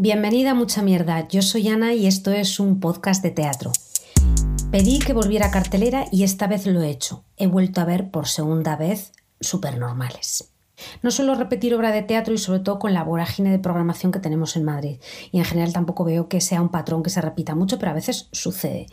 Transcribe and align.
Bienvenida 0.00 0.52
a 0.52 0.54
Mucha 0.54 0.80
Mierda, 0.80 1.26
yo 1.26 1.42
soy 1.42 1.66
Ana 1.66 1.92
y 1.92 2.06
esto 2.06 2.30
es 2.30 2.60
un 2.60 2.78
podcast 2.78 3.20
de 3.20 3.32
teatro. 3.32 3.72
Pedí 4.70 5.00
que 5.00 5.12
volviera 5.12 5.50
cartelera 5.50 6.04
y 6.12 6.22
esta 6.22 6.46
vez 6.46 6.66
lo 6.66 6.82
he 6.82 6.88
hecho. 6.88 7.24
He 7.36 7.48
vuelto 7.48 7.80
a 7.80 7.84
ver 7.84 8.12
por 8.12 8.28
segunda 8.28 8.76
vez 8.76 9.10
Supernormales. 9.40 10.52
No 11.02 11.10
suelo 11.10 11.34
repetir 11.34 11.74
obra 11.74 11.90
de 11.90 12.02
teatro 12.02 12.32
y 12.32 12.38
sobre 12.38 12.60
todo 12.60 12.78
con 12.78 12.94
la 12.94 13.02
vorágine 13.02 13.50
de 13.50 13.58
programación 13.58 14.12
que 14.12 14.20
tenemos 14.20 14.54
en 14.54 14.62
Madrid. 14.62 15.00
Y 15.32 15.38
en 15.38 15.44
general 15.44 15.72
tampoco 15.72 16.04
veo 16.04 16.28
que 16.28 16.40
sea 16.40 16.62
un 16.62 16.68
patrón 16.68 17.02
que 17.02 17.10
se 17.10 17.20
repita 17.20 17.56
mucho, 17.56 17.80
pero 17.80 17.90
a 17.90 17.94
veces 17.94 18.28
sucede. 18.30 18.86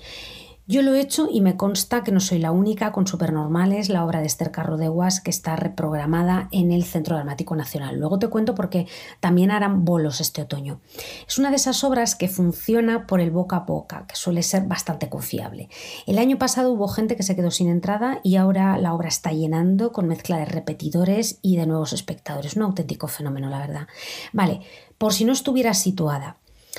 Yo 0.67 0.81
lo 0.81 0.95
he 0.95 0.99
hecho 0.99 1.27
y 1.31 1.41
me 1.41 1.57
consta 1.57 2.03
que 2.03 2.11
no 2.11 2.19
soy 2.19 2.39
la 2.39 2.49
única 2.49 2.91
con 2.91 3.05
Supernormales, 3.05 3.89
la 3.89 4.03
obra 4.03 4.21
de 4.21 4.25
Esther 4.25 4.49
Carro 4.49 4.77
de 4.77 4.87
Guas, 4.87 5.21
que 5.21 5.29
está 5.29 5.55
reprogramada 5.55 6.49
en 6.51 6.71
el 6.71 6.85
Centro 6.85 7.15
Dramático 7.15 7.55
Nacional. 7.55 7.99
Luego 7.99 8.17
te 8.17 8.29
cuento 8.29 8.55
porque 8.55 8.87
también 9.19 9.51
harán 9.51 9.85
bolos 9.85 10.21
este 10.21 10.41
otoño. 10.41 10.81
Es 11.27 11.37
una 11.37 11.51
de 11.51 11.57
esas 11.57 11.83
obras 11.83 12.15
que 12.15 12.29
funciona 12.29 13.05
por 13.05 13.21
el 13.21 13.29
boca 13.29 13.57
a 13.57 13.59
boca, 13.59 14.07
que 14.07 14.15
suele 14.15 14.41
ser 14.41 14.63
bastante 14.63 15.07
confiable. 15.07 15.69
El 16.07 16.17
año 16.17 16.39
pasado 16.39 16.71
hubo 16.71 16.87
gente 16.87 17.15
que 17.15 17.21
se 17.21 17.35
quedó 17.35 17.51
sin 17.51 17.69
entrada 17.69 18.19
y 18.23 18.37
ahora 18.37 18.79
la 18.79 18.95
obra 18.95 19.09
está 19.09 19.31
llenando 19.33 19.91
con 19.91 20.07
mezcla 20.07 20.39
de 20.39 20.45
repetidores 20.45 21.37
y 21.43 21.57
de 21.57 21.67
nuevos 21.67 21.93
espectadores. 21.93 22.55
Un 22.55 22.63
auténtico 22.63 23.07
fenómeno, 23.07 23.51
la 23.51 23.59
verdad. 23.59 23.87
Vale, 24.33 24.61
por 24.97 25.13
si 25.13 25.25
no 25.25 25.33
estuviera 25.33 25.75
situada, 25.75 26.37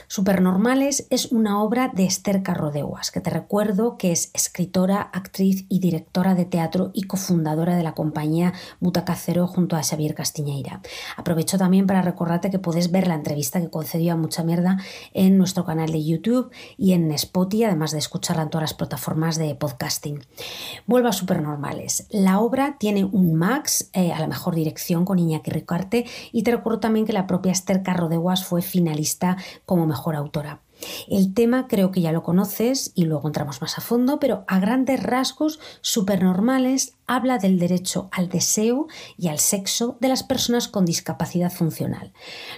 Supernormales 0.09 1.06
es 1.10 1.32
una 1.32 1.62
obra 1.62 1.91
de 1.95 2.04
Esther 2.04 2.42
Carrodeguas, 2.42 3.10
que 3.10 3.20
te 3.20 3.30
recuerdo 3.30 3.96
que 3.96 4.12
es 4.12 4.30
escritora, 4.34 5.00
actriz 5.00 5.66
y 5.68 5.80
directora 5.80 6.34
de 6.34 6.45
teatro 6.45 6.91
y 6.92 7.02
cofundadora 7.04 7.77
de 7.77 7.82
la 7.82 7.95
compañía 7.95 8.52
Butacacero 8.80 9.46
junto 9.46 9.77
a 9.77 9.82
Xavier 9.82 10.14
Castiñeira. 10.14 10.80
Aprovecho 11.16 11.59
también 11.59 11.87
para 11.87 12.02
recordarte 12.02 12.51
que 12.51 12.59
puedes 12.59 12.90
ver 12.90 13.06
la 13.09 13.14
entrevista 13.14 13.60
que 13.60 13.70
concedió 13.70 14.12
a 14.12 14.16
Mucha 14.16 14.42
Mierda 14.42 14.78
en 15.12 15.38
nuestro 15.38 15.64
canal 15.64 15.90
de 15.90 16.04
YouTube 16.04 16.51
y 16.76 16.92
en 16.92 17.10
Spotify, 17.12 17.65
además 17.65 17.92
de 17.92 17.98
escucharla 17.98 18.43
en 18.43 18.51
todas 18.51 18.62
las 18.62 18.74
plataformas 18.74 19.37
de 19.37 19.54
podcasting. 19.54 20.24
Vuelvo 20.87 21.09
a 21.09 21.12
Supernormales. 21.12 22.06
La 22.10 22.40
obra 22.40 22.76
tiene 22.78 23.04
un 23.04 23.34
Max 23.34 23.90
eh, 23.93 24.12
a 24.12 24.21
la 24.21 24.26
mejor 24.26 24.54
dirección 24.54 25.04
con 25.04 25.18
Iñaki 25.18 25.51
Ricarte 25.51 26.06
y 26.32 26.43
te 26.43 26.51
recuerdo 26.51 26.80
también 26.80 27.06
que 27.06 27.12
la 27.12 27.26
propia 27.26 27.52
Esther 27.52 27.82
Carrodeguas 27.82 28.45
fue 28.45 28.62
finalista 28.62 29.37
como 29.65 29.85
mejor 29.87 30.16
autora. 30.16 30.60
El 31.09 31.32
tema 31.32 31.68
creo 31.68 31.90
que 31.90 32.01
ya 32.01 32.12
lo 32.12 32.23
conoces 32.23 32.92
y 32.95 33.04
luego 33.04 33.29
entramos 33.29 33.60
más 33.60 33.79
a 33.79 33.80
fondo, 33.80 34.18
pero 34.18 34.45
a 34.46 34.59
grandes 34.60 35.02
rasgos 35.02 35.59
supernormales 35.80 36.96
habla 37.07 37.38
del 37.38 37.59
derecho 37.59 38.09
al 38.12 38.29
deseo 38.29 38.88
y 39.16 39.29
al 39.29 39.38
sexo 39.38 39.96
de 40.01 40.09
las 40.09 40.23
personas 40.23 40.68
con 40.68 40.85
discapacidad 40.85 41.52
funcional. 41.52 42.12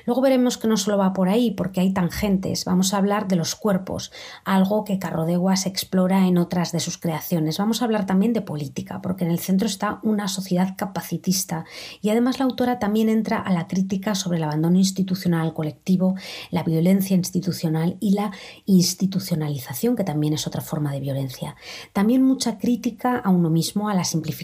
Luego 0.06 0.22
veremos 0.22 0.56
que 0.56 0.68
no 0.68 0.77
solo 0.77 0.98
va 0.98 1.12
por 1.12 1.28
ahí, 1.28 1.50
porque 1.50 1.80
hay 1.80 1.92
tangentes. 1.92 2.64
Vamos 2.64 2.94
a 2.94 2.98
hablar 2.98 3.28
de 3.28 3.36
los 3.36 3.54
cuerpos, 3.54 4.10
algo 4.44 4.84
que 4.84 4.98
Carrodeguas 4.98 5.66
explora 5.66 6.26
en 6.26 6.38
otras 6.38 6.72
de 6.72 6.80
sus 6.80 6.98
creaciones. 6.98 7.58
Vamos 7.58 7.82
a 7.82 7.84
hablar 7.84 8.06
también 8.06 8.32
de 8.32 8.41
política, 8.41 9.00
porque 9.02 9.24
en 9.24 9.30
el 9.30 9.38
centro 9.38 9.66
está 9.66 10.00
una 10.02 10.28
sociedad 10.28 10.74
capacitista 10.76 11.64
y 12.00 12.10
además 12.10 12.38
la 12.38 12.46
autora 12.46 12.78
también 12.78 13.08
entra 13.08 13.38
a 13.38 13.52
la 13.52 13.66
crítica 13.66 14.14
sobre 14.14 14.38
el 14.38 14.44
abandono 14.44 14.78
institucional 14.78 15.52
colectivo, 15.52 16.14
la 16.50 16.62
violencia 16.62 17.16
institucional 17.16 17.96
y 18.00 18.12
la 18.12 18.32
institucionalización, 18.64 19.96
que 19.96 20.04
también 20.04 20.32
es 20.32 20.46
otra 20.46 20.62
forma 20.62 20.92
de 20.92 21.00
violencia. 21.00 21.56
También 21.92 22.22
mucha 22.22 22.58
crítica 22.58 23.19
a 23.19 23.30
uno 23.30 23.50
mismo, 23.50 23.88
a 23.88 23.94
la 23.94 24.04
simplificación 24.04 24.38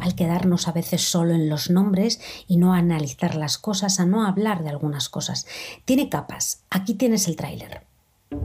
al 0.00 0.14
quedarnos 0.14 0.68
a 0.68 0.72
veces 0.72 1.02
solo 1.02 1.32
en 1.32 1.48
los 1.48 1.70
nombres 1.70 2.20
y 2.46 2.56
no 2.56 2.74
analizar 2.74 3.34
las 3.34 3.58
cosas, 3.58 4.00
a 4.00 4.06
no 4.06 4.26
hablar 4.26 4.62
de 4.62 4.70
algunas 4.70 5.08
cosas. 5.08 5.46
Tiene 5.84 6.08
capas. 6.08 6.64
Aquí 6.70 6.94
tienes 6.94 7.28
el 7.28 7.36
tráiler. 7.36 7.86
Tú 8.30 8.38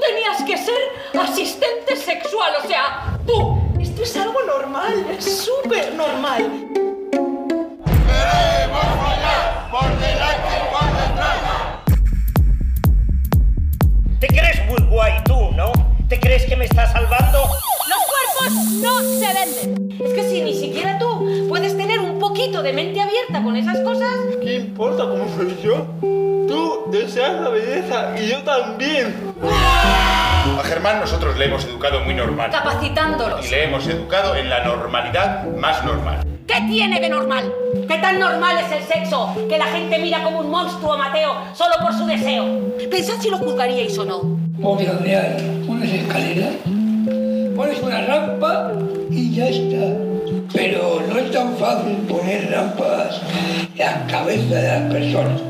tenías 0.00 0.42
que 0.46 0.56
ser 0.56 1.20
asistente 1.20 1.96
sexual, 1.96 2.52
o 2.62 2.66
sea, 2.66 3.20
tú. 3.26 3.58
Esto 3.80 4.02
es 4.02 4.16
algo 4.16 4.42
normal, 4.44 5.06
es 5.10 5.24
súper 5.24 5.94
normal. 5.94 6.69
¿Te 16.10 16.18
crees 16.18 16.44
que 16.44 16.56
me 16.56 16.64
estás 16.64 16.90
salvando? 16.90 17.38
Los 17.88 17.98
cuerpos 18.10 18.68
no 18.82 18.98
se 19.00 19.32
venden. 19.32 20.00
Es 20.04 20.12
que 20.12 20.28
si 20.28 20.42
ni 20.42 20.54
siquiera 20.54 20.98
tú 20.98 21.46
puedes 21.48 21.76
tener 21.76 22.00
un 22.00 22.18
poquito 22.18 22.64
de 22.64 22.72
mente 22.72 23.00
abierta 23.00 23.40
con 23.40 23.54
esas 23.54 23.78
cosas. 23.78 24.10
¿Qué 24.42 24.56
importa 24.56 25.04
cómo 25.04 25.24
soy 25.36 25.56
yo? 25.62 25.86
Tú 26.00 26.90
deseas 26.90 27.40
la 27.40 27.50
belleza 27.50 28.12
y 28.20 28.26
yo 28.26 28.42
también. 28.42 29.14
A 29.40 30.62
Germán 30.64 30.98
nosotros 30.98 31.38
le 31.38 31.44
hemos 31.44 31.64
educado 31.64 32.00
muy 32.00 32.14
normal. 32.14 32.50
Capacitándolos. 32.50 33.46
Y 33.46 33.50
le 33.50 33.64
hemos 33.66 33.86
educado 33.86 34.34
en 34.34 34.50
la 34.50 34.64
normalidad 34.64 35.46
más 35.58 35.84
normal. 35.84 36.26
¿Qué 36.48 36.60
tiene 36.68 36.98
de 36.98 37.08
normal? 37.08 37.54
¿Qué 37.86 37.98
tan 37.98 38.18
normal 38.18 38.58
es 38.58 38.72
el 38.72 38.82
sexo 38.82 39.32
que 39.48 39.56
la 39.56 39.66
gente 39.66 39.96
mira 40.00 40.24
como 40.24 40.40
un 40.40 40.50
monstruo 40.50 40.98
Mateo 40.98 41.36
solo 41.54 41.76
por 41.80 41.94
su 41.94 42.04
deseo? 42.04 42.44
Pensad 42.90 43.20
si 43.20 43.30
lo 43.30 43.38
juzgaríais 43.38 43.96
o 43.96 44.04
no. 44.04 44.49
Porque 44.62 44.86
donde 44.86 45.16
hay 45.16 45.64
unas 45.66 45.88
escaleras, 45.88 46.54
pones 47.56 47.82
una 47.82 48.02
rampa 48.06 48.72
y 49.10 49.34
ya 49.34 49.48
está. 49.48 49.96
Pero 50.52 51.02
no 51.08 51.18
es 51.18 51.30
tan 51.30 51.56
fácil 51.56 51.96
poner 52.08 52.50
rampas 52.50 53.20
en 53.72 53.78
la 53.78 54.06
cabeza 54.06 54.54
de 54.54 54.68
las 54.68 54.92
personas. 54.92 55.40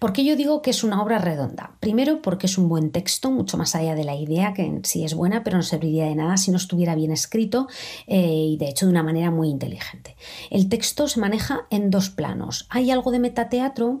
¿Por 0.00 0.14
qué 0.14 0.24
yo 0.24 0.34
digo 0.34 0.62
que 0.62 0.70
es 0.70 0.82
una 0.82 1.02
obra 1.02 1.18
redonda? 1.18 1.76
Primero 1.78 2.22
porque 2.22 2.46
es 2.46 2.56
un 2.56 2.70
buen 2.70 2.90
texto, 2.90 3.30
mucho 3.30 3.58
más 3.58 3.74
allá 3.74 3.94
de 3.94 4.04
la 4.04 4.14
idea, 4.14 4.54
que 4.54 4.62
en 4.62 4.82
sí 4.82 5.04
es 5.04 5.12
buena, 5.12 5.44
pero 5.44 5.58
no 5.58 5.62
serviría 5.62 6.06
de 6.06 6.14
nada 6.14 6.38
si 6.38 6.50
no 6.50 6.56
estuviera 6.56 6.94
bien 6.94 7.12
escrito 7.12 7.68
eh, 8.06 8.32
y 8.52 8.56
de 8.56 8.70
hecho 8.70 8.86
de 8.86 8.92
una 8.92 9.02
manera 9.02 9.30
muy 9.30 9.50
inteligente. 9.50 10.16
El 10.48 10.70
texto 10.70 11.06
se 11.06 11.20
maneja 11.20 11.66
en 11.68 11.90
dos 11.90 12.08
planos. 12.08 12.66
Hay 12.70 12.90
algo 12.90 13.10
de 13.10 13.18
metateatro 13.18 14.00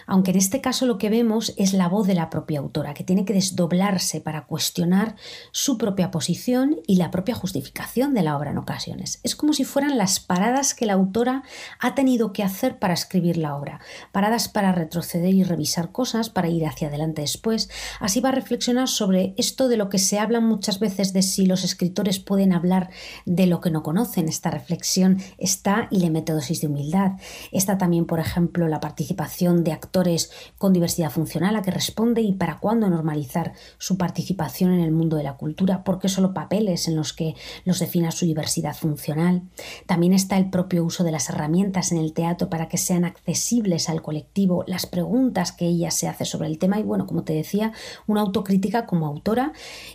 aunque 0.07 0.31
en 0.31 0.37
este 0.37 0.61
caso 0.61 0.85
lo 0.85 0.97
que 0.97 1.09
vemos 1.09 1.53
es 1.57 1.73
la 1.73 1.87
voz 1.87 2.07
de 2.07 2.15
la 2.15 2.29
propia 2.29 2.59
autora, 2.59 2.93
que 2.93 3.03
tiene 3.03 3.25
que 3.25 3.33
desdoblarse 3.33 4.21
para 4.21 4.45
cuestionar 4.45 5.15
su 5.51 5.77
propia 5.77 6.11
posición 6.11 6.79
y 6.87 6.95
la 6.95 7.11
propia 7.11 7.35
justificación 7.35 8.13
de 8.13 8.23
la 8.23 8.37
obra 8.37 8.51
en 8.51 8.57
ocasiones. 8.57 9.19
Es 9.23 9.35
como 9.35 9.53
si 9.53 9.63
fueran 9.63 9.97
las 9.97 10.19
paradas 10.19 10.73
que 10.73 10.85
la 10.85 10.93
autora 10.93 11.43
ha 11.79 11.95
tenido 11.95 12.33
que 12.33 12.43
hacer 12.43 12.79
para 12.79 12.93
escribir 12.93 13.37
la 13.37 13.55
obra, 13.55 13.79
paradas 14.11 14.49
para 14.49 14.71
retroceder 14.71 15.33
y 15.33 15.43
revisar 15.43 15.91
cosas, 15.91 16.29
para 16.29 16.49
ir 16.49 16.65
hacia 16.65 16.87
adelante 16.87 17.21
después. 17.21 17.69
Así 17.99 18.19
va 18.19 18.29
a 18.29 18.33
reflexionar 18.33 18.87
sobre 18.87 19.33
esto 19.37 19.67
de 19.67 19.77
lo 19.77 19.89
que 19.89 19.99
se 19.99 20.19
habla 20.19 20.39
muchas 20.39 20.79
veces 20.79 21.13
de 21.13 21.21
si 21.21 21.45
los 21.45 21.63
escritores 21.63 22.19
pueden 22.19 22.53
hablar 22.53 22.89
de 23.25 23.45
lo 23.45 23.61
que 23.61 23.71
no 23.71 23.83
conocen. 23.83 24.27
Esta 24.27 24.49
reflexión 24.51 25.21
está 25.37 25.87
y 25.91 25.99
le 25.99 26.09
mete 26.09 26.33
dosis 26.33 26.61
de 26.61 26.67
humildad. 26.67 27.13
Está 27.51 27.77
también, 27.77 28.05
por 28.05 28.19
ejemplo, 28.19 28.67
la 28.67 28.79
participación 28.79 29.63
de 29.63 29.71
actores 29.71 29.90
con 30.57 30.73
diversidad 30.73 31.11
funcional 31.11 31.55
a 31.55 31.61
que 31.61 31.71
responde 31.71 32.21
y 32.21 32.33
para 32.33 32.59
cuándo 32.59 32.89
normalizar 32.89 33.53
su 33.77 33.97
participación 33.97 34.71
en 34.71 34.79
el 34.81 34.91
mundo 34.91 35.17
de 35.17 35.23
la 35.23 35.37
cultura, 35.37 35.83
porque 35.83 36.09
solo 36.09 36.33
papeles 36.33 36.87
en 36.87 36.95
los 36.95 37.13
que 37.13 37.35
los 37.65 37.79
defina 37.79 38.11
su 38.11 38.25
diversidad 38.25 38.75
funcional. 38.75 39.43
También 39.85 40.13
está 40.13 40.37
el 40.37 40.49
propio 40.49 40.83
uso 40.83 41.03
de 41.03 41.11
las 41.11 41.29
herramientas 41.29 41.91
en 41.91 41.97
el 41.97 42.13
teatro 42.13 42.49
para 42.49 42.67
que 42.67 42.77
sean 42.77 43.05
accesibles 43.05 43.89
al 43.89 44.01
colectivo, 44.01 44.63
las 44.67 44.85
preguntas 44.85 45.51
que 45.51 45.67
ella 45.67 45.91
se 45.91 46.07
hace 46.07 46.25
sobre 46.25 46.47
el 46.47 46.57
tema 46.57 46.79
y 46.79 46.83
bueno, 46.83 47.05
como 47.05 47.23
te 47.23 47.33
decía, 47.33 47.73
una 48.07 48.21
autocrítica 48.21 48.85
como 48.85 49.07
autora 49.07 49.53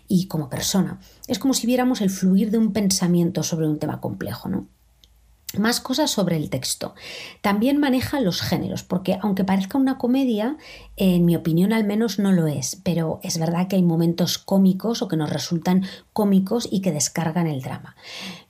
y 0.09 0.27
como 0.27 0.49
persona. 0.49 1.01
Es 1.27 1.39
como 1.39 1.55
si 1.55 1.67
viéramos 1.67 2.01
el 2.01 2.11
fluir 2.11 2.51
de 2.51 2.59
un 2.59 2.73
pensamiento 2.73 3.43
sobre 3.43 3.67
un 3.67 3.79
tema 3.79 4.01
complejo, 4.01 4.49
¿no? 4.49 4.69
Más 5.59 5.81
cosas 5.81 6.11
sobre 6.11 6.37
el 6.37 6.51
texto. 6.51 6.95
También 7.41 7.79
maneja 7.79 8.21
los 8.21 8.43
géneros, 8.43 8.83
porque 8.83 9.19
aunque 9.23 9.45
parezca 9.45 9.79
una 9.79 9.99
comedia, 9.99 10.57
en 10.97 11.25
mi 11.25 11.37
opinión 11.37 11.73
al 11.73 11.85
menos 11.85 12.19
no 12.19 12.33
lo 12.33 12.47
es, 12.47 12.81
pero 12.83 13.21
es 13.23 13.39
verdad 13.39 13.69
que 13.69 13.77
hay 13.77 13.83
momentos 13.83 14.39
cómicos 14.39 15.03
o 15.03 15.09
que 15.09 15.17
nos 15.17 15.31
resultan 15.31 15.85
cómicos 16.13 16.69
y 16.71 16.81
que 16.81 16.93
descargan 16.93 17.47
el 17.47 17.63
drama. 17.63 17.97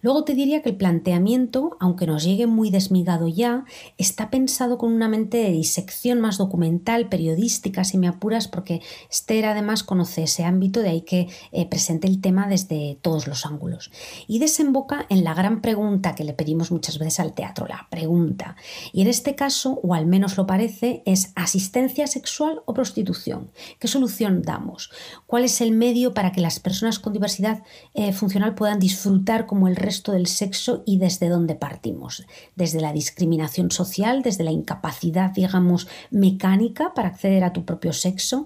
Luego 0.06 0.22
te 0.22 0.34
diría 0.34 0.62
que 0.62 0.68
el 0.68 0.76
planteamiento, 0.76 1.76
aunque 1.80 2.06
nos 2.06 2.22
llegue 2.22 2.46
muy 2.46 2.70
desmigado 2.70 3.26
ya, 3.26 3.64
está 3.98 4.30
pensado 4.30 4.78
con 4.78 4.92
una 4.92 5.08
mente 5.08 5.38
de 5.38 5.50
disección 5.50 6.20
más 6.20 6.38
documental, 6.38 7.08
periodística, 7.08 7.82
si 7.82 7.98
me 7.98 8.06
apuras, 8.06 8.46
porque 8.46 8.82
Esther 9.10 9.46
además 9.46 9.82
conoce 9.82 10.22
ese 10.22 10.44
ámbito, 10.44 10.78
de 10.78 10.90
ahí 10.90 11.00
que 11.00 11.26
eh, 11.50 11.68
presente 11.68 12.06
el 12.06 12.20
tema 12.20 12.46
desde 12.46 13.00
todos 13.02 13.26
los 13.26 13.46
ángulos. 13.46 13.90
Y 14.28 14.38
desemboca 14.38 15.06
en 15.08 15.24
la 15.24 15.34
gran 15.34 15.60
pregunta 15.60 16.14
que 16.14 16.22
le 16.22 16.34
pedimos 16.34 16.70
muchas 16.70 17.00
veces 17.00 17.18
al 17.18 17.34
teatro, 17.34 17.66
la 17.66 17.88
pregunta. 17.90 18.54
Y 18.92 19.02
en 19.02 19.08
este 19.08 19.34
caso, 19.34 19.80
o 19.82 19.92
al 19.92 20.06
menos 20.06 20.36
lo 20.36 20.46
parece, 20.46 21.02
es 21.04 21.32
asistencia 21.34 22.06
sexual 22.06 22.62
o 22.64 22.74
prostitución? 22.74 23.50
¿Qué 23.80 23.88
solución 23.88 24.42
damos? 24.42 24.92
¿Cuál 25.26 25.42
es 25.42 25.60
el 25.60 25.72
medio 25.72 26.14
para 26.14 26.30
que 26.30 26.40
las 26.40 26.60
personas 26.60 27.00
con 27.00 27.12
diversidad 27.12 27.64
eh, 27.92 28.12
funcional 28.12 28.54
puedan 28.54 28.78
disfrutar 28.78 29.46
como 29.46 29.66
el 29.66 29.74
resto 29.74 29.95
del 30.02 30.26
sexo 30.26 30.82
y 30.86 30.98
desde 30.98 31.28
dónde 31.28 31.54
partimos? 31.54 32.24
Desde 32.54 32.80
la 32.80 32.92
discriminación 32.92 33.70
social, 33.70 34.22
desde 34.22 34.44
la 34.44 34.52
incapacidad, 34.52 35.30
digamos, 35.30 35.88
mecánica 36.10 36.94
para 36.94 37.08
acceder 37.08 37.44
a 37.44 37.52
tu 37.52 37.64
propio 37.64 37.92
sexo. 37.92 38.44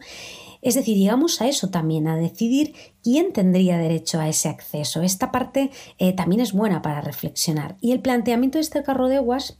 Es 0.62 0.74
decir, 0.74 0.96
llegamos 0.96 1.40
a 1.40 1.48
eso 1.48 1.70
también, 1.70 2.06
a 2.06 2.16
decidir 2.16 2.74
quién 3.02 3.32
tendría 3.32 3.78
derecho 3.78 4.20
a 4.20 4.28
ese 4.28 4.48
acceso. 4.48 5.02
Esta 5.02 5.32
parte 5.32 5.70
eh, 5.98 6.12
también 6.12 6.40
es 6.40 6.52
buena 6.52 6.82
para 6.82 7.00
reflexionar. 7.00 7.76
Y 7.80 7.92
el 7.92 8.00
planteamiento 8.00 8.58
de 8.58 8.62
este 8.62 8.82
carro 8.82 9.08
de 9.08 9.16
aguas 9.16 9.58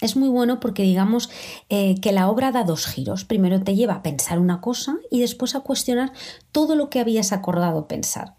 es 0.00 0.16
muy 0.16 0.28
bueno 0.28 0.60
porque 0.60 0.82
digamos 0.82 1.30
eh, 1.68 1.94
que 2.00 2.12
la 2.12 2.28
obra 2.28 2.52
da 2.52 2.64
dos 2.64 2.86
giros. 2.86 3.24
Primero 3.24 3.62
te 3.62 3.74
lleva 3.74 3.94
a 3.94 4.02
pensar 4.02 4.38
una 4.38 4.60
cosa 4.60 4.96
y 5.10 5.20
después 5.20 5.54
a 5.54 5.60
cuestionar 5.60 6.12
todo 6.52 6.74
lo 6.76 6.90
que 6.90 7.00
habías 7.00 7.32
acordado 7.32 7.88
pensar. 7.88 8.34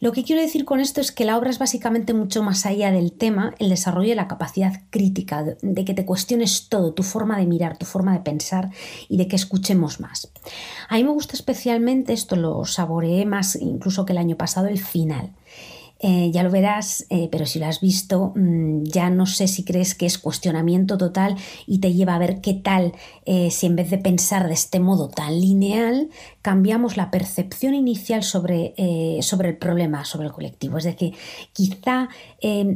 Lo 0.00 0.12
que 0.12 0.24
quiero 0.24 0.42
decir 0.42 0.64
con 0.64 0.80
esto 0.80 1.00
es 1.00 1.12
que 1.12 1.24
la 1.24 1.38
obra 1.38 1.50
es 1.50 1.58
básicamente 1.58 2.14
mucho 2.14 2.42
más 2.42 2.66
allá 2.66 2.90
del 2.90 3.12
tema, 3.12 3.54
el 3.58 3.70
desarrollo 3.70 4.10
de 4.10 4.14
la 4.14 4.28
capacidad 4.28 4.82
crítica, 4.90 5.44
de 5.44 5.84
que 5.84 5.94
te 5.94 6.04
cuestiones 6.04 6.68
todo, 6.68 6.92
tu 6.92 7.02
forma 7.02 7.38
de 7.38 7.46
mirar, 7.46 7.76
tu 7.76 7.86
forma 7.86 8.12
de 8.12 8.20
pensar 8.20 8.70
y 9.08 9.16
de 9.16 9.28
que 9.28 9.36
escuchemos 9.36 10.00
más. 10.00 10.30
A 10.88 10.96
mí 10.96 11.04
me 11.04 11.10
gusta 11.10 11.34
especialmente, 11.34 12.12
esto 12.12 12.36
lo 12.36 12.64
saboreé 12.64 13.26
más 13.26 13.56
incluso 13.56 14.04
que 14.04 14.12
el 14.12 14.18
año 14.18 14.36
pasado, 14.36 14.66
el 14.66 14.78
final. 14.78 15.32
Eh, 16.06 16.30
ya 16.32 16.42
lo 16.42 16.50
verás, 16.50 17.06
eh, 17.08 17.28
pero 17.32 17.46
si 17.46 17.58
lo 17.58 17.64
has 17.64 17.80
visto, 17.80 18.32
mm, 18.34 18.84
ya 18.84 19.08
no 19.08 19.24
sé 19.24 19.48
si 19.48 19.64
crees 19.64 19.94
que 19.94 20.04
es 20.04 20.18
cuestionamiento 20.18 20.98
total 20.98 21.36
y 21.66 21.78
te 21.78 21.94
lleva 21.94 22.14
a 22.14 22.18
ver 22.18 22.42
qué 22.42 22.52
tal 22.52 22.92
eh, 23.24 23.50
si 23.50 23.64
en 23.64 23.76
vez 23.76 23.90
de 23.90 23.96
pensar 23.96 24.48
de 24.48 24.52
este 24.52 24.80
modo 24.80 25.08
tan 25.08 25.40
lineal, 25.40 26.10
cambiamos 26.44 26.98
la 26.98 27.10
percepción 27.10 27.72
inicial 27.74 28.22
sobre, 28.22 28.74
sobre 29.22 29.48
el 29.48 29.56
problema, 29.56 30.04
sobre 30.04 30.26
el 30.26 30.32
colectivo. 30.32 30.76
Es 30.76 30.84
decir, 30.84 31.14
quizá 31.54 32.10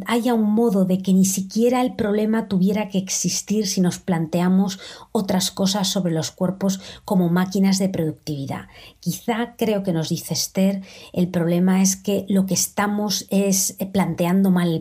haya 0.06 0.32
un 0.32 0.50
modo 0.54 0.86
de 0.86 1.02
que 1.02 1.12
ni 1.12 1.26
siquiera 1.26 1.82
el 1.82 1.94
problema 1.94 2.48
tuviera 2.48 2.88
que 2.88 2.96
existir 2.96 3.66
si 3.66 3.82
nos 3.82 3.98
planteamos 3.98 4.80
otras 5.12 5.50
cosas 5.50 5.88
sobre 5.88 6.14
los 6.14 6.30
cuerpos 6.30 6.80
como 7.04 7.28
máquinas 7.28 7.78
de 7.78 7.90
productividad. 7.90 8.68
Quizá 9.00 9.54
creo 9.56 9.82
que 9.82 9.92
nos 9.92 10.08
dice 10.08 10.34
Esther, 10.34 10.82
el 11.12 11.28
problema 11.28 11.82
es 11.82 11.96
que 11.96 12.24
lo 12.28 12.46
que 12.46 12.54
estamos 12.54 13.26
es 13.30 13.76
eh, 13.78 13.86
planteando 13.86 14.50
mal 14.50 14.72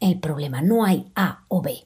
el, 0.00 0.18
problema. 0.18 0.62
No 0.62 0.84
hay 0.84 1.10
A 1.14 1.44
o 1.48 1.62
B. 1.62 1.84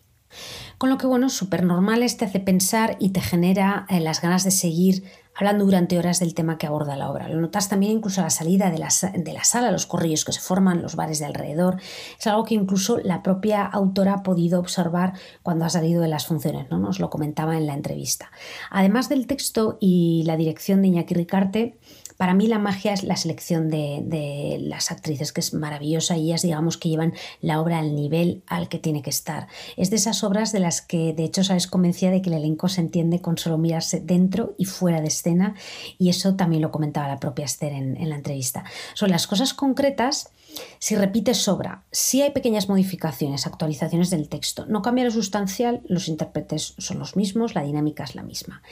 Con 0.79 0.91
lo 0.91 0.99
que, 0.99 1.07
bueno, 1.07 1.31
súper 1.31 1.65
normales 1.65 2.17
te 2.17 2.27
hace 2.27 2.41
pensar 2.41 2.97
y 3.01 3.11
te 3.11 3.21
genera 3.21 3.87
eh, 3.89 4.01
las 4.01 4.21
ganas 4.21 4.45
de 4.45 4.51
seguir 4.51 5.05
hablando 5.37 5.65
durante 5.65 5.99
horas 5.99 6.19
del 6.19 6.35
tema 6.35 6.59
que 6.59 6.67
aborda 6.67 6.97
la 6.97 7.11
obra. 7.11 7.29
Lo 7.29 7.41
notas 7.41 7.69
también 7.69 7.93
incluso 7.93 8.21
a 8.21 8.25
la 8.25 8.31
salida 8.31 8.71
de 8.71 8.79
la, 8.79 8.89
de 9.15 9.33
la, 9.33 9.45
sala, 9.45 9.71
los 9.71 9.87
corrillos 9.87 10.25
que 10.25 10.33
se 10.33 10.41
forman, 10.41 10.83
los 10.83 10.97
bares 10.97 11.19
de 11.19 11.27
alrededor. 11.27 11.77
Es 12.19 12.27
algo 12.27 12.45
que 12.45 12.55
incluso 12.55 12.99
la 12.99 13.23
propia 13.23 13.65
autora 13.65 14.15
ha 14.15 14.23
podido 14.23 14.59
observar 14.59 15.13
cuando 15.43 15.65
ha 15.65 15.69
salido 15.69 16.01
de 16.01 16.09
las 16.09 16.27
funciones, 16.27 16.71
¿no? 16.71 16.79
Nos 16.79 17.01
lo 17.01 17.11
comentaba 17.11 17.57
en 17.57 17.67
la 17.67 17.75
entrevista. 17.75 18.31
Además 18.71 19.09
del 19.09 19.27
texto 19.27 19.77
y 19.81 20.23
la 20.27 20.37
dirección 20.37 20.83
de 20.83 20.89
Iñaki 20.89 21.15
Ricarte, 21.15 21.79
para 22.17 22.35
mí 22.35 22.47
la 22.47 22.59
magia 22.59 22.93
es 22.93 23.03
la 23.03 23.17
selección 23.17 23.69
de, 23.71 24.59
las 24.61 24.91
actrices, 24.91 25.33
que 25.33 25.41
es 25.41 25.55
maravillosa 25.55 26.17
y 26.17 26.27
ellas 26.27 26.43
digamos 26.43 26.77
que 26.77 26.89
llevan 26.89 27.15
la 27.41 27.61
obra 27.61 27.79
al 27.79 27.95
nivel 27.95 28.43
al 28.47 28.69
que 28.69 28.79
tiene 28.79 29.03
que 29.03 29.11
estar. 29.11 29.49
Es 29.77 29.91
de 29.91 29.97
esas 29.97 30.25
obras 30.25 30.53
de 30.53 30.61
las 30.61 30.81
que 30.81 31.13
de 31.13 31.25
hecho 31.25 31.45
sabes 31.45 31.67
convencida 31.67 32.11
de 32.11 32.23
que 32.23 32.31
el 32.31 32.37
elenco 32.37 32.69
se 32.69 32.81
entiende 32.81 33.21
con 33.21 33.39
solo 33.39 33.59
mirarse 33.59 34.01
dentro 34.01 34.55
y 34.59 34.65
fuera 34.65 35.01
de 35.01 35.09
escena 35.09 35.55
y 35.99 36.09
eso 36.09 36.35
también 36.35 36.63
lo 36.63 36.71
comentaba 36.71 37.09
la 37.09 37.21
propia 37.21 37.45
Esther 37.45 37.73
en 37.73 38.09
la 38.09 38.17
entrevista. 38.17 38.65
Son 38.95 39.11
las 39.11 39.27
cosas 39.27 39.55
concretas 39.55 40.31
si 40.79 40.97
repite, 40.97 41.35
sobra. 41.35 41.85
Si 41.91 42.23
hay 42.23 42.31
pequeñas 42.31 42.69
modificaciones, 42.69 43.47
actualizaciones 43.47 44.11
del 44.11 44.29
texto, 44.29 44.67
no 44.67 44.83
cambia 44.83 45.05
lo 45.05 45.11
sustancial, 45.11 45.83
los 45.87 46.09
intérpretes 46.09 46.75
son 46.79 46.99
los 46.99 47.17
mismos, 47.17 47.55
la 47.55 47.63
dinámica 47.63 48.05
es 48.05 48.15
la 48.15 48.23
misma. 48.23 48.63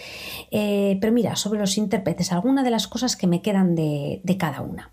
Eh, 0.50 0.98
pero 1.00 1.12
mira, 1.12 1.36
sobre 1.36 1.60
los 1.60 1.76
intérpretes, 1.78 2.32
algunas 2.32 2.64
de 2.64 2.70
las 2.70 2.88
cosas 2.88 3.16
que 3.16 3.26
me 3.26 3.42
quedan 3.42 3.74
de, 3.74 4.20
cada 4.38 4.60
una. 4.60 4.90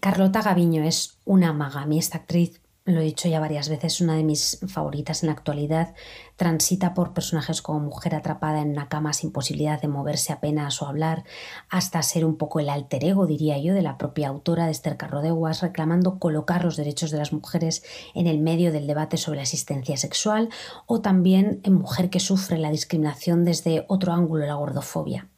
Carlota 0.00 0.42
Gaviño 0.42 0.82
es 0.84 1.18
una 1.24 1.52
maga. 1.52 1.86
Mí 1.86 1.98
esta 1.98 2.18
actriz 2.18 2.60
lo 2.86 3.00
he 3.00 3.04
dicho 3.04 3.28
ya 3.28 3.40
varias 3.40 3.70
veces, 3.70 4.02
una 4.02 4.14
de 4.14 4.24
mis 4.24 4.58
favoritas 4.68 5.22
en 5.22 5.28
la 5.28 5.32
actualidad, 5.32 5.94
transita 6.36 6.92
por 6.92 7.14
personajes 7.14 7.62
como 7.62 7.80
mujer 7.80 8.14
atrapada 8.14 8.60
en 8.60 8.72
una 8.72 8.88
cama 8.88 9.14
sin 9.14 9.32
posibilidad 9.32 9.80
de 9.80 9.88
moverse 9.88 10.34
apenas 10.34 10.82
o 10.82 10.86
hablar, 10.86 11.24
hasta 11.70 12.02
ser 12.02 12.26
un 12.26 12.36
poco 12.36 12.60
el 12.60 12.68
alter 12.68 13.04
ego, 13.04 13.26
diría 13.26 13.56
yo, 13.56 13.72
de 13.72 13.80
la 13.80 13.96
propia 13.96 14.28
autora 14.28 14.66
de 14.66 14.72
Esther 14.72 14.98
Carrodeguas, 14.98 15.62
reclamando 15.62 16.18
colocar 16.18 16.62
los 16.62 16.76
derechos 16.76 17.10
de 17.10 17.18
las 17.18 17.32
mujeres 17.32 17.82
en 18.14 18.26
el 18.26 18.40
medio 18.40 18.70
del 18.70 18.86
debate 18.86 19.16
sobre 19.16 19.36
la 19.36 19.44
asistencia 19.44 19.96
sexual, 19.96 20.50
o 20.84 21.00
también 21.00 21.60
en 21.64 21.72
mujer 21.72 22.10
que 22.10 22.20
sufre 22.20 22.58
la 22.58 22.70
discriminación 22.70 23.46
desde 23.46 23.86
otro 23.88 24.12
ángulo, 24.12 24.44
la 24.44 24.54
gordofobia. 24.54 25.28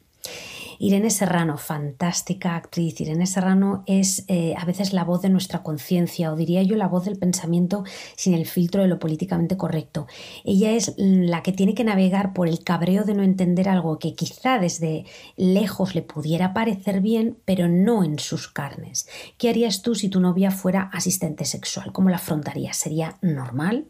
Irene 0.79 1.09
Serrano, 1.09 1.57
fantástica 1.57 2.55
actriz. 2.55 2.99
Irene 3.01 3.25
Serrano 3.25 3.83
es 3.87 4.25
eh, 4.27 4.53
a 4.57 4.65
veces 4.65 4.93
la 4.93 5.03
voz 5.03 5.21
de 5.21 5.29
nuestra 5.29 5.63
conciencia 5.63 6.31
o 6.31 6.35
diría 6.35 6.63
yo 6.63 6.75
la 6.75 6.87
voz 6.87 7.05
del 7.05 7.17
pensamiento 7.17 7.83
sin 8.15 8.33
el 8.33 8.45
filtro 8.45 8.81
de 8.81 8.87
lo 8.87 8.99
políticamente 8.99 9.57
correcto. 9.57 10.07
Ella 10.43 10.71
es 10.71 10.93
la 10.97 11.43
que 11.43 11.51
tiene 11.51 11.73
que 11.73 11.83
navegar 11.83 12.33
por 12.33 12.47
el 12.47 12.63
cabreo 12.63 13.03
de 13.03 13.13
no 13.13 13.23
entender 13.23 13.69
algo 13.69 13.99
que 13.99 14.15
quizá 14.15 14.59
desde 14.59 15.05
lejos 15.35 15.95
le 15.95 16.01
pudiera 16.01 16.53
parecer 16.53 17.01
bien, 17.01 17.37
pero 17.45 17.67
no 17.67 18.03
en 18.03 18.19
sus 18.19 18.47
carnes. 18.47 19.07
¿Qué 19.37 19.49
harías 19.49 19.81
tú 19.81 19.95
si 19.95 20.09
tu 20.09 20.19
novia 20.19 20.51
fuera 20.51 20.89
asistente 20.93 21.45
sexual? 21.45 21.91
¿Cómo 21.91 22.09
la 22.09 22.17
afrontarías? 22.17 22.77
¿Sería 22.77 23.17
normal? 23.21 23.87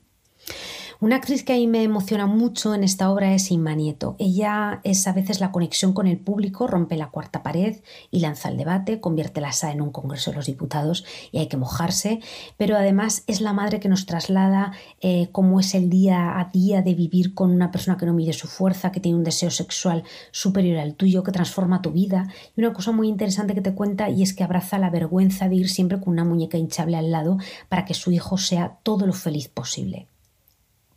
Una 0.99 1.17
actriz 1.17 1.44
que 1.44 1.53
a 1.53 1.57
mí 1.57 1.67
me 1.67 1.83
emociona 1.83 2.25
mucho 2.25 2.73
en 2.73 2.83
esta 2.83 3.11
obra 3.11 3.35
es 3.35 3.51
Inma 3.51 3.75
Nieto. 3.75 4.15
Ella 4.17 4.81
es 4.83 5.05
a 5.05 5.13
veces 5.13 5.39
la 5.39 5.51
conexión 5.51 5.94
con 5.94 6.07
el 6.07 6.17
público, 6.17 6.65
rompe 6.65 6.97
la 6.97 7.11
cuarta 7.11 7.44
pared 7.44 7.77
y 8.09 8.21
lanza 8.21 8.49
el 8.49 8.57
debate, 8.57 8.99
convierte 8.99 9.39
la 9.39 9.51
SA 9.51 9.73
en 9.73 9.81
un 9.81 9.91
Congreso 9.91 10.31
de 10.31 10.38
los 10.38 10.47
Diputados 10.47 11.05
y 11.31 11.38
hay 11.38 11.49
que 11.49 11.55
mojarse, 11.55 12.19
pero 12.57 12.75
además 12.75 13.23
es 13.27 13.41
la 13.41 13.53
madre 13.53 13.79
que 13.79 13.89
nos 13.89 14.07
traslada 14.07 14.71
eh, 14.99 15.29
cómo 15.31 15.59
es 15.59 15.75
el 15.75 15.91
día 15.91 16.39
a 16.39 16.45
día 16.45 16.81
de 16.81 16.95
vivir 16.95 17.35
con 17.35 17.51
una 17.51 17.69
persona 17.69 17.95
que 17.95 18.07
no 18.07 18.13
mide 18.15 18.33
su 18.33 18.47
fuerza, 18.47 18.91
que 18.91 18.99
tiene 18.99 19.19
un 19.19 19.23
deseo 19.23 19.51
sexual 19.51 20.03
superior 20.31 20.79
al 20.79 20.95
tuyo, 20.95 21.21
que 21.21 21.31
transforma 21.31 21.83
tu 21.83 21.91
vida. 21.91 22.27
Y 22.55 22.61
una 22.61 22.73
cosa 22.73 22.91
muy 22.91 23.07
interesante 23.07 23.53
que 23.53 23.61
te 23.61 23.75
cuenta 23.75 24.09
y 24.09 24.23
es 24.23 24.33
que 24.33 24.44
abraza 24.44 24.79
la 24.79 24.89
vergüenza 24.89 25.47
de 25.47 25.57
ir 25.57 25.69
siempre 25.69 25.99
con 25.99 26.13
una 26.13 26.25
muñeca 26.25 26.57
hinchable 26.57 26.97
al 26.97 27.11
lado 27.11 27.38
para 27.69 27.85
que 27.85 27.94
su 27.94 28.11
hijo 28.11 28.39
sea 28.39 28.79
todo 28.81 29.05
lo 29.05 29.13
feliz 29.13 29.47
posible. 29.47 30.07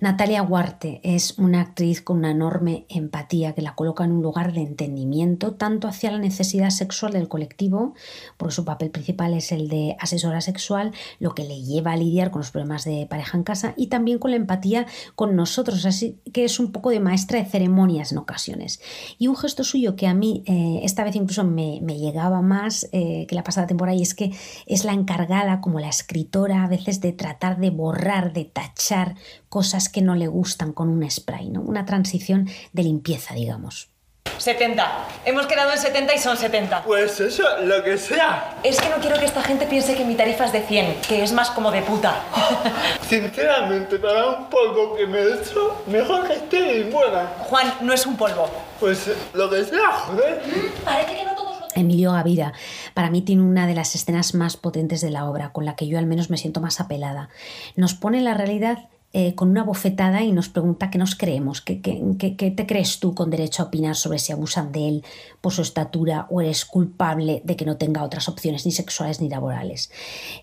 Natalia 0.00 0.44
Huarte 0.44 1.00
es 1.02 1.36
una 1.38 1.60
actriz 1.60 2.02
con 2.02 2.18
una 2.18 2.30
enorme 2.30 2.86
empatía 2.88 3.52
que 3.54 3.62
la 3.62 3.74
coloca 3.74 4.04
en 4.04 4.12
un 4.12 4.22
lugar 4.22 4.52
de 4.52 4.60
entendimiento 4.60 5.54
tanto 5.54 5.88
hacia 5.88 6.12
la 6.12 6.18
necesidad 6.18 6.70
sexual 6.70 7.14
del 7.14 7.26
colectivo, 7.26 7.94
porque 8.36 8.54
su 8.54 8.64
papel 8.64 8.92
principal 8.92 9.34
es 9.34 9.50
el 9.50 9.68
de 9.68 9.96
asesora 9.98 10.40
sexual, 10.40 10.92
lo 11.18 11.34
que 11.34 11.42
le 11.42 11.62
lleva 11.62 11.92
a 11.92 11.96
lidiar 11.96 12.30
con 12.30 12.40
los 12.40 12.52
problemas 12.52 12.84
de 12.84 13.08
pareja 13.10 13.36
en 13.36 13.42
casa 13.42 13.74
y 13.76 13.88
también 13.88 14.20
con 14.20 14.30
la 14.30 14.36
empatía 14.36 14.86
con 15.16 15.34
nosotros, 15.34 15.84
así 15.84 16.20
que 16.32 16.44
es 16.44 16.60
un 16.60 16.70
poco 16.70 16.90
de 16.90 17.00
maestra 17.00 17.40
de 17.40 17.46
ceremonias 17.46 18.12
en 18.12 18.18
ocasiones. 18.18 18.80
Y 19.18 19.26
un 19.26 19.34
gesto 19.34 19.64
suyo 19.64 19.96
que 19.96 20.06
a 20.06 20.14
mí 20.14 20.44
eh, 20.46 20.78
esta 20.84 21.02
vez 21.02 21.16
incluso 21.16 21.42
me, 21.42 21.80
llegaba 21.80 22.40
más 22.40 22.88
eh, 22.92 23.26
que 23.26 23.34
la 23.34 23.42
pasada 23.42 23.66
temporada 23.66 23.98
y 23.98 24.02
es 24.02 24.14
que 24.14 24.30
es 24.66 24.84
la 24.84 24.92
encargada 24.92 25.60
como 25.60 25.80
la 25.80 25.88
escritora 25.88 26.62
a 26.62 26.68
veces 26.68 27.00
de 27.00 27.12
tratar 27.12 27.58
de 27.58 27.70
borrar, 27.70 28.32
de 28.32 28.44
tachar 28.44 29.16
cosas 29.48 29.87
que 29.88 30.02
no 30.02 30.14
le 30.14 30.26
gustan 30.28 30.72
con 30.72 30.88
un 30.88 31.08
spray, 31.10 31.48
¿no? 31.48 31.60
Una 31.60 31.84
transición 31.84 32.48
de 32.72 32.82
limpieza, 32.82 33.34
digamos. 33.34 33.90
70. 34.38 35.08
Hemos 35.24 35.46
quedado 35.46 35.72
en 35.72 35.78
70 35.78 36.14
y 36.14 36.18
son 36.18 36.36
70. 36.36 36.84
Pues 36.84 37.20
eso, 37.20 37.42
lo 37.62 37.82
que 37.82 37.98
sea. 37.98 38.58
Es 38.62 38.80
que 38.80 38.88
no 38.88 38.96
quiero 38.96 39.18
que 39.18 39.24
esta 39.24 39.42
gente 39.42 39.66
piense 39.66 39.96
que 39.96 40.04
mi 40.04 40.14
tarifa 40.14 40.46
es 40.46 40.52
de 40.52 40.62
100, 40.62 41.00
que 41.08 41.22
es 41.22 41.32
más 41.32 41.50
como 41.50 41.70
de 41.70 41.82
puta. 41.82 42.22
Sinceramente, 43.08 43.98
para 43.98 44.26
un 44.26 44.48
polvo 44.48 44.94
que 44.96 45.06
me 45.06 45.18
he 45.18 45.34
hecho, 45.34 45.82
mejor 45.86 46.26
que 46.26 46.34
esté 46.34 46.80
y 46.80 46.84
muera. 46.84 47.36
Juan, 47.40 47.72
no 47.80 47.92
es 47.92 48.06
un 48.06 48.16
polvo. 48.16 48.48
Pues 48.78 49.10
lo 49.34 49.50
que 49.50 49.64
sea, 49.64 49.90
joder. 49.92 50.40
Parece 50.84 51.16
que 51.16 51.24
no 51.24 51.34
todos 51.34 51.60
lo 51.60 51.66
Emilio 51.74 52.12
Gavira, 52.12 52.52
para 52.94 53.10
mí 53.10 53.22
tiene 53.22 53.42
una 53.42 53.66
de 53.66 53.74
las 53.74 53.94
escenas 53.94 54.34
más 54.34 54.56
potentes 54.56 55.00
de 55.00 55.10
la 55.10 55.28
obra, 55.28 55.52
con 55.52 55.64
la 55.64 55.76
que 55.76 55.86
yo 55.86 55.98
al 55.98 56.06
menos 56.06 56.30
me 56.30 56.36
siento 56.36 56.60
más 56.60 56.80
apelada. 56.80 57.28
Nos 57.76 57.94
pone 57.94 58.20
la 58.20 58.34
realidad 58.34 58.88
eh, 59.14 59.34
con 59.34 59.48
una 59.48 59.64
bofetada 59.64 60.22
y 60.22 60.32
nos 60.32 60.50
pregunta 60.50 60.90
qué 60.90 60.98
nos 60.98 61.16
creemos, 61.16 61.62
qué, 61.62 61.80
qué, 61.80 62.50
te 62.50 62.66
crees 62.66 63.00
tú 63.00 63.14
con 63.14 63.30
derecho 63.30 63.62
a 63.62 63.66
opinar 63.66 63.96
sobre 63.96 64.18
si 64.18 64.32
abusan 64.32 64.70
de 64.70 64.86
él 64.86 65.04
por 65.40 65.50
su 65.50 65.62
estatura 65.62 66.26
o 66.28 66.42
eres 66.42 66.66
culpable 66.66 67.40
de 67.42 67.56
que 67.56 67.64
no 67.64 67.78
tenga 67.78 68.02
otras 68.02 68.28
opciones 68.28 68.66
ni 68.66 68.72
sexuales 68.72 69.22
ni 69.22 69.30
laborales. 69.30 69.90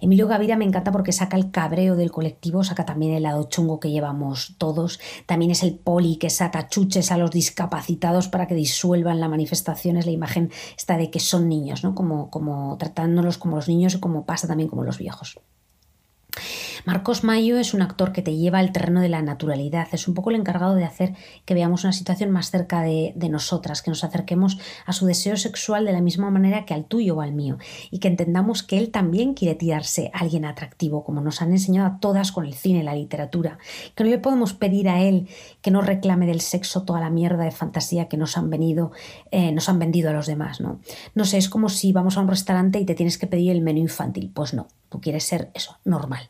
Emilio 0.02 0.28
Gavira 0.28 0.58
me 0.58 0.66
encanta 0.66 0.92
porque 0.92 1.12
saca 1.12 1.38
el 1.38 1.52
cabreo 1.52 1.96
del 1.96 2.12
colectivo, 2.12 2.64
saca 2.64 2.88
también 2.88 3.14
el 3.14 3.22
lado 3.22 3.44
chungo 3.50 3.80
que 3.80 3.92
llevamos 3.92 4.56
todos, 4.58 5.00
también 5.28 5.52
es 5.52 5.62
el 5.62 5.76
poli 5.76 6.16
que 6.16 6.32
saca 6.32 6.68
chuches 6.68 7.12
a 7.12 7.18
los 7.18 7.30
discapacitados 7.30 8.30
para 8.30 8.48
que 8.48 8.56
disuelvan 8.56 9.20
la 9.20 9.30
manifestación, 9.30 9.98
es 9.98 10.08
la 10.08 10.12
imagen 10.12 10.52
esta 10.76 10.98
de 10.98 11.12
que 11.12 11.20
son 11.20 11.50
niños, 11.50 11.84
¿no? 11.84 11.94
como, 11.94 12.32
como 12.32 12.78
tratándolos 12.80 13.38
como 13.38 13.58
los 13.58 13.68
niños 13.68 13.94
y 13.94 14.00
como 14.00 14.26
pasa 14.26 14.48
también 14.48 14.70
como 14.70 14.84
los 14.84 14.98
viejos. 14.98 15.38
Marcos 16.86 17.24
Mayo 17.24 17.58
es 17.58 17.74
un 17.74 17.82
actor 17.82 18.12
que 18.12 18.22
te 18.22 18.36
lleva 18.36 18.60
al 18.60 18.72
terreno 18.72 19.02
de 19.02 19.10
la 19.10 19.24
naturalidad, 19.24 19.88
es 19.92 20.08
un 20.08 20.14
poco 20.14 20.30
el 20.30 20.36
encargado 20.36 20.76
de 20.76 20.84
hacer 20.84 21.16
que 21.44 21.56
veamos 21.56 21.84
una 21.84 21.94
situación 21.94 22.30
más 22.30 22.52
cerca 22.52 22.84
de, 22.84 23.14
nosotras, 23.28 23.82
que 23.82 23.90
nos 23.90 24.04
acerquemos 24.04 24.60
a 24.86 24.94
su 24.94 25.08
deseo 25.08 25.36
sexual 25.36 25.86
de 25.86 25.94
la 25.94 26.02
misma 26.02 26.30
manera 26.30 26.64
que 26.66 26.76
al 26.76 26.86
tuyo 26.86 27.18
o 27.18 27.22
al 27.22 27.34
mío, 27.34 27.58
y 27.90 27.98
que 27.98 28.08
entendamos 28.08 28.62
que 28.62 28.78
él 28.78 28.92
también 28.92 29.34
quiere 29.34 29.56
tirarse 29.56 30.12
a 30.14 30.20
alguien 30.20 30.46
atractivo, 30.46 31.04
como 31.04 31.22
nos 31.22 31.42
han 31.42 31.52
enseñado 31.52 31.88
a 31.88 32.00
todas 32.00 32.32
con 32.32 32.46
el 32.46 32.54
cine, 32.54 32.84
la 32.84 32.94
literatura, 32.94 33.58
que 33.96 34.04
no 34.04 34.12
le 34.12 34.20
podemos 34.20 34.54
pedir 34.54 34.88
a 34.88 35.02
él 35.02 35.28
que 35.64 35.72
no 35.72 35.82
reclame 35.82 36.28
del 36.28 36.42
sexo 36.42 36.84
toda 36.84 37.00
la 37.00 37.10
mierda 37.10 37.46
de 37.46 37.52
fantasía 37.52 38.08
que 38.08 38.18
nos 38.18 38.38
han 38.38 38.52
venido, 38.52 38.92
eh, 39.32 39.52
nos 39.52 39.70
han 39.70 39.80
vendido 39.80 40.12
a 40.12 40.14
los 40.14 40.28
demás, 40.28 40.62
¿no? 40.62 40.80
No 41.16 41.26
sé, 41.26 41.40
es 41.40 41.50
como 41.50 41.70
si 41.70 41.94
vamos 41.94 42.16
a 42.16 42.22
un 42.22 42.28
restaurante 42.28 42.80
y 42.80 42.86
te 42.86 42.94
tienes 42.94 43.18
que 43.18 43.26
pedir 43.26 43.52
el 43.52 43.62
menú 43.62 43.80
infantil, 43.80 44.32
pues 44.32 44.54
no, 44.54 44.68
tú 44.90 45.02
quieres 45.02 45.24
ser 45.24 45.50
eso, 45.56 45.80
normal. 45.84 46.30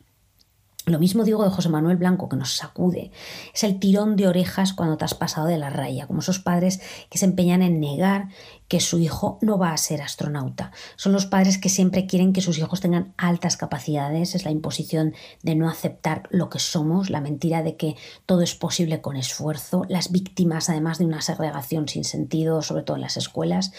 Lo 0.88 1.00
mismo 1.00 1.24
digo 1.24 1.42
de 1.42 1.50
José 1.50 1.68
Manuel 1.68 1.96
Blanco, 1.96 2.28
que 2.28 2.36
nos 2.36 2.54
sacude. 2.54 3.10
Es 3.52 3.64
el 3.64 3.80
tirón 3.80 4.14
de 4.14 4.28
orejas 4.28 4.72
cuando 4.72 4.96
te 4.96 5.04
has 5.04 5.14
pasado 5.14 5.48
de 5.48 5.58
la 5.58 5.68
raya, 5.68 6.06
como 6.06 6.20
esos 6.20 6.38
padres 6.38 6.80
que 7.10 7.18
se 7.18 7.24
empeñan 7.24 7.60
en 7.62 7.80
negar 7.80 8.28
que 8.68 8.78
su 8.78 9.00
hijo 9.00 9.40
no 9.42 9.58
va 9.58 9.72
a 9.72 9.76
ser 9.78 10.00
astronauta. 10.00 10.70
Son 10.94 11.10
los 11.10 11.26
padres 11.26 11.58
que 11.58 11.70
siempre 11.70 12.06
quieren 12.06 12.32
que 12.32 12.40
sus 12.40 12.56
hijos 12.58 12.80
tengan 12.80 13.14
altas 13.16 13.56
capacidades, 13.56 14.36
es 14.36 14.44
la 14.44 14.52
imposición 14.52 15.12
de 15.42 15.56
no 15.56 15.68
aceptar 15.68 16.28
lo 16.30 16.50
que 16.50 16.60
somos, 16.60 17.10
la 17.10 17.20
mentira 17.20 17.64
de 17.64 17.76
que 17.76 17.96
todo 18.24 18.42
es 18.42 18.54
posible 18.54 19.00
con 19.00 19.16
esfuerzo, 19.16 19.82
las 19.88 20.12
víctimas 20.12 20.70
además 20.70 20.98
de 20.98 21.06
una 21.06 21.20
segregación 21.20 21.88
sin 21.88 22.04
sentido, 22.04 22.62
sobre 22.62 22.84
todo 22.84 22.94
en 22.94 23.02
las 23.02 23.16
escuelas. 23.16 23.72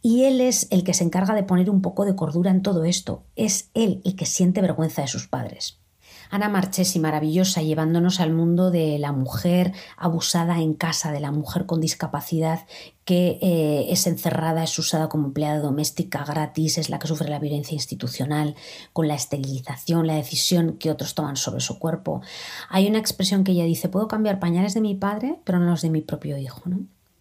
Y 0.00 0.24
él 0.24 0.40
es 0.40 0.66
el 0.70 0.82
que 0.82 0.94
se 0.94 1.04
encarga 1.04 1.34
de 1.34 1.42
poner 1.42 1.68
un 1.68 1.82
poco 1.82 2.06
de 2.06 2.16
cordura 2.16 2.50
en 2.50 2.62
todo 2.62 2.84
esto. 2.84 3.24
Es 3.36 3.68
él 3.74 4.00
el 4.06 4.16
que 4.16 4.24
siente 4.24 4.62
vergüenza 4.62 5.02
de 5.02 5.08
sus 5.08 5.28
padres. 5.28 5.78
Ana 6.30 6.48
Marchesi, 6.48 6.98
maravillosa, 6.98 7.62
llevándonos 7.62 8.20
al 8.20 8.32
mundo 8.32 8.70
de 8.70 8.98
la 8.98 9.12
mujer 9.12 9.72
abusada 9.96 10.60
en 10.60 10.74
casa, 10.74 11.12
de 11.12 11.20
la 11.20 11.32
mujer 11.32 11.66
con 11.66 11.80
discapacidad 11.80 12.66
que 13.04 13.38
eh, 13.40 13.86
es 13.90 14.06
encerrada, 14.06 14.62
es 14.62 14.78
usada 14.78 15.08
como 15.08 15.28
empleada 15.28 15.60
doméstica 15.60 16.24
gratis, 16.24 16.76
es 16.76 16.90
la 16.90 16.98
que 16.98 17.08
sufre 17.08 17.30
la 17.30 17.38
violencia 17.38 17.74
institucional, 17.74 18.54
con 18.92 19.08
la 19.08 19.14
esterilización, 19.14 20.06
la 20.06 20.16
decisión 20.16 20.74
que 20.74 20.90
otros 20.90 21.14
toman 21.14 21.36
sobre 21.36 21.60
su 21.60 21.78
cuerpo. 21.78 22.20
Hay 22.68 22.86
una 22.86 22.98
expresión 22.98 23.44
que 23.44 23.52
ella 23.52 23.64
dice, 23.64 23.88
puedo 23.88 24.08
cambiar 24.08 24.40
pañales 24.40 24.74
de 24.74 24.82
mi 24.82 24.94
padre, 24.94 25.38
pero 25.44 25.58
no 25.58 25.70
los 25.70 25.80
de 25.80 25.88
mi 25.88 26.02
propio 26.02 26.36
hijo. 26.36 26.62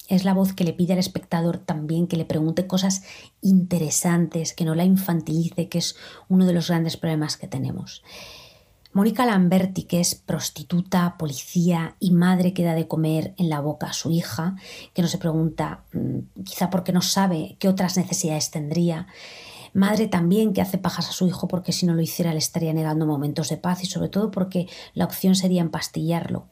Es 0.09 0.25
la 0.25 0.33
voz 0.33 0.53
que 0.53 0.63
le 0.63 0.73
pide 0.73 0.93
al 0.93 0.99
espectador 0.99 1.57
también 1.57 2.07
que 2.07 2.17
le 2.17 2.25
pregunte 2.25 2.67
cosas 2.67 3.03
interesantes, 3.41 4.53
que 4.53 4.65
no 4.65 4.75
la 4.75 4.85
infantilice, 4.85 5.69
que 5.69 5.77
es 5.77 5.95
uno 6.27 6.45
de 6.45 6.53
los 6.53 6.67
grandes 6.67 6.97
problemas 6.97 7.37
que 7.37 7.47
tenemos. 7.47 8.03
Mónica 8.97 9.27
Lamberti, 9.27 9.83
que 9.83 9.99
es 9.99 10.15
prostituta, 10.15 11.17
policía 11.19 11.95
y 11.99 12.09
madre 12.13 12.55
que 12.55 12.63
da 12.63 12.73
de 12.73 12.87
comer 12.87 13.35
en 13.37 13.47
la 13.47 13.59
boca 13.59 13.85
a 13.85 13.93
su 13.93 14.09
hija, 14.09 14.55
que 14.95 15.03
no 15.03 15.07
se 15.07 15.19
pregunta 15.19 15.83
mm, 15.93 16.41
quizá 16.43 16.71
porque 16.71 16.91
no 16.91 17.03
sabe 17.03 17.57
qué 17.59 17.67
otras 17.67 17.95
necesidades 17.95 18.49
tendría. 18.49 19.05
Madre 19.71 20.07
también 20.07 20.51
que 20.51 20.63
hace 20.63 20.79
pajas 20.79 21.09
a 21.09 21.11
su 21.11 21.27
hijo 21.27 21.47
porque 21.47 21.73
si 21.73 21.85
no 21.85 21.93
lo 21.93 22.01
hiciera 22.01 22.31
le 22.31 22.39
estaría 22.39 22.73
negando 22.73 23.05
momentos 23.05 23.49
de 23.49 23.57
paz 23.57 23.83
y 23.83 23.85
sobre 23.85 24.09
todo 24.09 24.31
porque 24.31 24.67
la 24.95 25.05
opción 25.05 25.35
sería 25.35 25.61
empastillarlo. 25.61 26.47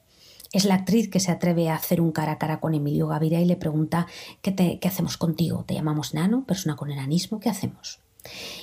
Es 0.54 0.66
la 0.66 0.76
actriz 0.76 1.10
que 1.10 1.20
se 1.20 1.32
atreve 1.32 1.70
a 1.70 1.76
hacer 1.76 2.00
un 2.00 2.12
cara 2.12 2.34
a 2.34 2.38
cara 2.38 2.60
con 2.60 2.76
Emilio 2.76 3.08
Gaviria 3.08 3.42
y 3.42 3.46
le 3.46 3.56
pregunta 3.56 4.06
¿qué, 4.44 4.54
qué 4.54 4.88
hacemos 4.88 5.18
contigo? 5.18 5.64
¿Te 5.66 5.74
llamamos 5.74 6.14
nano? 6.14 6.46
¿Persona 6.46 6.76
con 6.76 6.92
enanismo? 6.92 7.40
¿Qué 7.40 7.50
hacemos? 7.50 8.02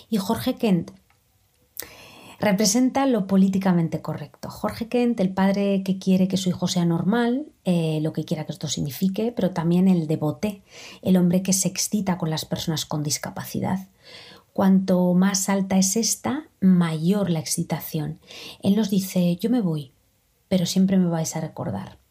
Y 0.09 0.19
Jorge 0.19 0.55
Kent 0.55 0.93
representa 2.43 3.07
lo 3.07 3.29
políticamente 3.29 4.03
correcto. 4.03 4.51
Jorge 4.51 4.89
Kent, 4.89 5.21
el 5.21 5.33
padre 5.33 5.83
que 5.85 5.99
quiere 5.99 6.27
que 6.27 6.37
su 6.37 6.49
hijo 6.49 6.67
sea 6.67 6.85
normal, 6.85 7.47
eh, 7.65 8.01
lo 8.03 8.13
que 8.13 8.25
quiera 8.25 8.45
que 8.45 8.53
esto 8.53 8.67
signifique, 8.67 9.33
pero 9.35 9.53
también 9.53 9.87
el 9.87 10.09
devote, 10.09 10.63
el 11.03 11.17
hombre 11.17 11.43
que 11.43 11.53
se 11.53 11.69
excita 11.69 12.19
con 12.19 12.31
las 12.31 12.45
personas 12.45 12.85
con 12.85 13.05
discapacidad. 13.05 13.87
Cuanto 14.53 15.15
más 15.15 15.49
alta 15.49 15.79
es 15.79 15.97
esta, 15.97 16.49
mayor 16.61 17.31
la 17.31 17.39
excitación. 17.39 18.19
Él 18.61 18.75
nos 18.75 18.91
dice, 18.91 19.37
yo 19.37 19.49
me 19.49 19.61
voy, 19.61 19.93
pero 20.49 20.67
siempre 20.67 20.99
me 20.99 21.09
vais 21.09 21.37
a 21.37 21.41
recordar 21.41 22.02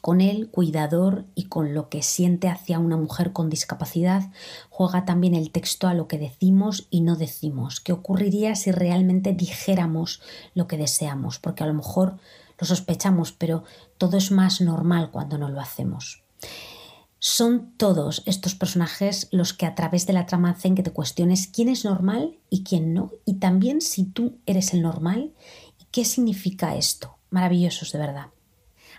con 0.00 0.20
él, 0.20 0.50
cuidador 0.50 1.24
y 1.34 1.44
con 1.44 1.72
lo 1.74 1.88
que 1.88 2.02
siente 2.02 2.48
hacia 2.48 2.78
una 2.78 2.96
mujer 2.96 3.32
con 3.32 3.48
discapacidad, 3.48 4.30
juega 4.68 5.04
también 5.04 5.34
el 5.34 5.50
texto 5.50 5.88
a 5.88 5.94
lo 5.94 6.08
que 6.08 6.18
decimos 6.18 6.86
y 6.90 7.00
no 7.00 7.16
decimos. 7.16 7.80
¿Qué 7.80 7.92
ocurriría 7.92 8.54
si 8.54 8.70
realmente 8.70 9.32
dijéramos 9.32 10.20
lo 10.54 10.66
que 10.66 10.76
deseamos? 10.76 11.38
Porque 11.38 11.64
a 11.64 11.66
lo 11.66 11.74
mejor 11.74 12.18
lo 12.58 12.66
sospechamos, 12.66 13.32
pero 13.32 13.64
todo 13.98 14.18
es 14.18 14.30
más 14.30 14.60
normal 14.60 15.10
cuando 15.10 15.38
no 15.38 15.48
lo 15.48 15.60
hacemos. 15.60 16.22
Son 17.18 17.72
todos 17.78 18.22
estos 18.26 18.54
personajes 18.54 19.28
los 19.30 19.54
que 19.54 19.64
a 19.64 19.74
través 19.74 20.06
de 20.06 20.12
la 20.12 20.26
trama 20.26 20.50
hacen 20.50 20.74
que 20.74 20.82
te 20.82 20.92
cuestiones 20.92 21.46
quién 21.46 21.70
es 21.70 21.86
normal 21.86 22.38
y 22.50 22.62
quién 22.62 22.92
no, 22.92 23.12
y 23.24 23.36
también 23.36 23.80
si 23.80 24.04
tú 24.04 24.36
eres 24.44 24.74
el 24.74 24.82
normal 24.82 25.32
y 25.80 25.86
qué 25.90 26.04
significa 26.04 26.76
esto. 26.76 27.16
Maravillosos, 27.30 27.90
de 27.92 27.98
verdad. 27.98 28.33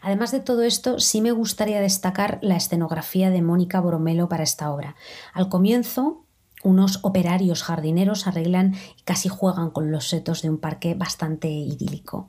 Además 0.02 0.32
de 0.32 0.40
todo 0.40 0.64
esto, 0.64 1.00
sí 1.00 1.22
me 1.22 1.32
gustaría 1.32 1.82
destacar 1.82 2.40
la 2.42 2.56
escenografía 2.56 3.30
de 3.30 3.42
Mónica 3.42 3.80
Boromelo 3.80 4.30
para 4.30 4.44
esta 4.44 4.72
obra. 4.72 4.96
Al 5.34 5.50
comienzo, 5.50 6.26
unos 6.66 7.00
operarios 7.04 7.62
jardineros 7.62 8.28
arreglan 8.28 8.74
y 8.98 9.04
casi 9.04 9.30
juegan 9.30 9.70
con 9.70 9.92
los 9.92 10.10
setos 10.10 10.42
de 10.42 10.50
un 10.50 10.58
parque 10.58 10.96
bastante 10.96 11.48
idílico. 11.48 12.28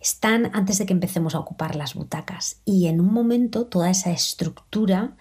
Están 0.00 0.50
antes 0.54 0.78
de 0.78 0.86
que 0.86 0.94
empecemos 0.94 1.34
a 1.34 1.38
ocupar 1.38 1.76
las 1.76 1.94
butacas 1.94 2.62
y 2.64 2.86
en 2.86 3.00
un 3.00 3.12
momento 3.12 3.66
toda 3.66 3.90
esa 3.90 4.10
estructura, 4.10 5.16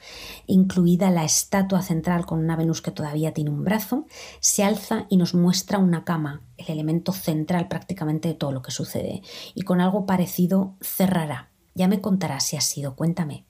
incluida 0.48 1.12
la 1.12 1.26
estatua 1.26 1.82
central 1.82 2.26
con 2.26 2.40
una 2.40 2.56
Venus 2.56 2.82
que 2.82 2.92
todavía 2.92 3.34
tiene 3.34 3.50
un 3.50 3.66
brazo, 3.66 4.08
se 4.40 4.64
alza 4.64 5.08
y 5.10 5.18
nos 5.18 5.34
muestra 5.34 5.78
una 5.78 6.06
cama, 6.06 6.42
el 6.58 6.70
elemento 6.70 7.12
central 7.12 7.68
prácticamente 7.68 8.30
de 8.30 8.36
todo 8.36 8.54
lo 8.54 8.62
que 8.62 8.72
sucede, 8.72 9.24
y 9.56 9.64
con 9.64 9.82
algo 9.82 10.06
parecido 10.06 10.76
cerrará 10.80 11.53
ya 11.76 11.88
me 11.88 12.02
contarás 12.02 12.46
si 12.46 12.58
ha 12.58 12.62
sido, 12.62 12.96
cuéntame. 12.96 13.46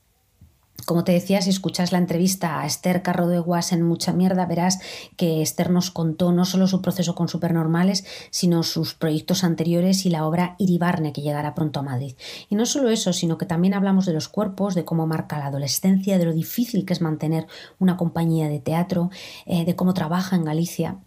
Como 0.85 1.05
te 1.05 1.13
decía, 1.13 1.41
si 1.41 1.49
escuchas 1.49 1.93
la 1.93 1.97
entrevista 1.97 2.59
a 2.59 2.65
Esther 2.65 3.03
Carro 3.03 3.27
de 3.27 3.39
Guas 3.39 3.71
en 3.71 3.83
Mucha 3.83 4.11
Mierda, 4.11 4.45
verás 4.45 4.79
que 5.15 5.41
Esther 5.41 5.69
nos 5.69 5.91
contó 5.91 6.33
no 6.33 6.43
solo 6.43 6.67
su 6.67 6.81
proceso 6.81 7.15
con 7.15 7.29
Supernormales, 7.29 8.03
sino 8.31 8.63
sus 8.63 8.93
proyectos 8.93 9.45
anteriores 9.45 10.05
y 10.05 10.09
la 10.09 10.25
obra 10.25 10.55
Iribarne, 10.59 11.13
que 11.13 11.21
llegará 11.21 11.55
pronto 11.55 11.79
a 11.79 11.83
Madrid. 11.83 12.15
Y 12.49 12.55
no 12.55 12.65
solo 12.65 12.89
eso, 12.89 13.13
sino 13.13 13.37
que 13.37 13.45
también 13.45 13.75
hablamos 13.75 14.05
de 14.05 14.13
los 14.13 14.27
cuerpos, 14.27 14.75
de 14.75 14.83
cómo 14.83 15.07
marca 15.07 15.39
la 15.39 15.45
adolescencia, 15.45 16.17
de 16.17 16.25
lo 16.25 16.33
difícil 16.33 16.85
que 16.85 16.91
es 16.91 17.01
mantener 17.01 17.47
una 17.79 17.95
compañía 17.95 18.49
de 18.49 18.59
teatro, 18.59 19.09
eh, 19.45 19.63
de 19.63 19.75
cómo 19.77 19.93
trabaja 19.93 20.35
en 20.35 20.43
Galicia. 20.43 20.97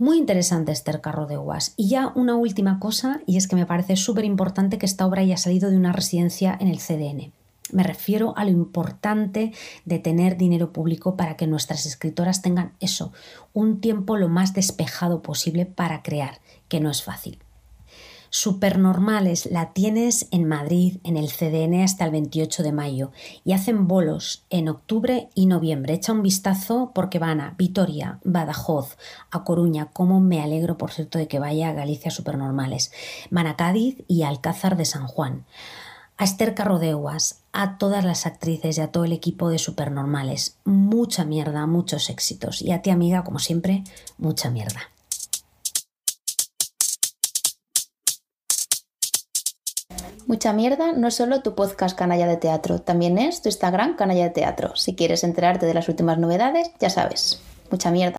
Muy 0.00 0.18
interesante 0.18 0.70
Esther 0.70 1.00
Carro 1.00 1.26
de 1.26 1.36
Guas. 1.36 1.74
Y 1.76 1.88
ya 1.88 2.12
una 2.14 2.36
última 2.36 2.78
cosa, 2.78 3.20
y 3.26 3.36
es 3.36 3.48
que 3.48 3.56
me 3.56 3.66
parece 3.66 3.96
súper 3.96 4.24
importante 4.24 4.78
que 4.78 4.86
esta 4.86 5.04
obra 5.04 5.22
haya 5.22 5.36
salido 5.36 5.70
de 5.70 5.76
una 5.76 5.92
residencia 5.92 6.56
en 6.60 6.68
el 6.68 6.78
CDN. 6.78 7.32
Me 7.72 7.82
refiero 7.82 8.32
a 8.36 8.44
lo 8.44 8.50
importante 8.50 9.52
de 9.84 9.98
tener 9.98 10.36
dinero 10.36 10.72
público 10.72 11.16
para 11.16 11.36
que 11.36 11.48
nuestras 11.48 11.84
escritoras 11.84 12.42
tengan 12.42 12.74
eso, 12.78 13.12
un 13.52 13.80
tiempo 13.80 14.16
lo 14.16 14.28
más 14.28 14.54
despejado 14.54 15.20
posible 15.20 15.66
para 15.66 16.04
crear, 16.04 16.40
que 16.68 16.78
no 16.78 16.90
es 16.90 17.02
fácil. 17.02 17.40
Supernormales 18.30 19.46
la 19.46 19.72
tienes 19.72 20.28
en 20.30 20.46
Madrid, 20.46 20.98
en 21.02 21.16
el 21.16 21.28
CDN 21.28 21.82
hasta 21.82 22.04
el 22.04 22.10
28 22.10 22.62
de 22.62 22.72
mayo 22.72 23.10
y 23.44 23.52
hacen 23.52 23.88
bolos 23.88 24.44
en 24.50 24.68
octubre 24.68 25.28
y 25.34 25.46
noviembre. 25.46 25.94
Echa 25.94 26.12
un 26.12 26.22
vistazo 26.22 26.92
porque 26.94 27.18
van 27.18 27.40
a 27.40 27.54
Vitoria, 27.56 28.20
Badajoz, 28.24 28.98
a 29.30 29.44
Coruña, 29.44 29.86
como 29.92 30.20
me 30.20 30.42
alegro 30.42 30.76
por 30.76 30.90
cierto 30.90 31.18
de 31.18 31.26
que 31.26 31.38
vaya 31.38 31.70
a 31.70 31.72
Galicia 31.74 32.10
Supernormales, 32.10 32.92
van 33.30 33.46
a 33.46 33.56
Cádiz 33.56 34.04
y 34.08 34.22
Alcázar 34.22 34.76
de 34.76 34.84
San 34.84 35.06
Juan. 35.06 35.46
A 36.18 36.24
Esther 36.24 36.54
Carrodeuas, 36.54 37.42
a 37.52 37.78
todas 37.78 38.04
las 38.04 38.26
actrices 38.26 38.76
y 38.76 38.80
a 38.80 38.90
todo 38.90 39.04
el 39.04 39.12
equipo 39.12 39.48
de 39.48 39.58
Supernormales, 39.58 40.58
mucha 40.64 41.24
mierda, 41.24 41.66
muchos 41.66 42.10
éxitos. 42.10 42.60
Y 42.60 42.72
a 42.72 42.82
ti 42.82 42.90
amiga, 42.90 43.24
como 43.24 43.38
siempre, 43.38 43.84
mucha 44.18 44.50
mierda. 44.50 44.80
Mucha 50.28 50.52
Mierda 50.52 50.92
no 50.92 51.08
es 51.08 51.14
solo 51.14 51.40
tu 51.40 51.54
podcast 51.54 51.96
Canalla 51.96 52.26
de 52.26 52.36
Teatro, 52.36 52.80
también 52.80 53.16
es 53.16 53.40
tu 53.40 53.48
Instagram 53.48 53.96
Canalla 53.96 54.24
de 54.24 54.30
Teatro. 54.30 54.76
Si 54.76 54.94
quieres 54.94 55.24
enterarte 55.24 55.64
de 55.64 55.72
las 55.72 55.88
últimas 55.88 56.18
novedades, 56.18 56.70
ya 56.78 56.90
sabes. 56.90 57.40
Mucha 57.70 57.90
mierda. 57.90 58.17